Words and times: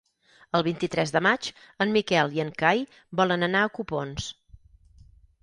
El 0.59 0.63
vint-i-tres 0.67 1.11
de 1.15 1.21
maig 1.25 1.49
en 1.85 1.93
Miquel 1.97 2.33
i 2.39 2.43
en 2.45 2.49
Cai 2.63 2.83
volen 3.21 3.49
anar 3.51 3.63
a 3.69 3.73
Copons. 3.79 4.33